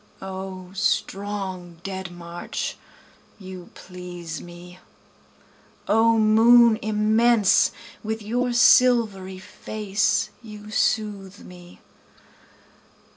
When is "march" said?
2.09-2.75